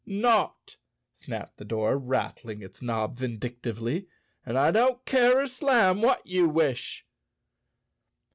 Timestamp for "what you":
6.01-6.49